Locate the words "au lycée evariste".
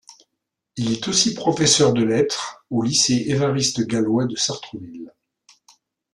2.71-3.85